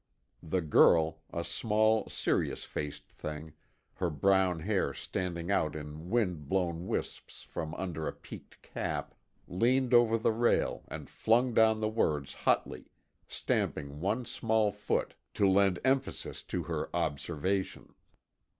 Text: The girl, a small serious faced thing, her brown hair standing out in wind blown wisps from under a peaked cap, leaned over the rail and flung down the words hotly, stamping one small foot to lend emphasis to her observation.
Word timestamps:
The 0.41 0.61
girl, 0.61 1.21
a 1.31 1.43
small 1.43 2.09
serious 2.09 2.63
faced 2.63 3.07
thing, 3.11 3.53
her 3.93 4.09
brown 4.09 4.61
hair 4.61 4.95
standing 4.95 5.51
out 5.51 5.75
in 5.75 6.09
wind 6.09 6.49
blown 6.49 6.87
wisps 6.87 7.43
from 7.43 7.75
under 7.75 8.07
a 8.07 8.11
peaked 8.11 8.63
cap, 8.63 9.13
leaned 9.47 9.93
over 9.93 10.17
the 10.17 10.31
rail 10.31 10.81
and 10.87 11.07
flung 11.07 11.53
down 11.53 11.81
the 11.81 11.87
words 11.87 12.33
hotly, 12.33 12.85
stamping 13.27 13.99
one 13.99 14.25
small 14.25 14.71
foot 14.71 15.13
to 15.35 15.47
lend 15.47 15.77
emphasis 15.85 16.41
to 16.45 16.63
her 16.63 16.89
observation. 16.95 17.93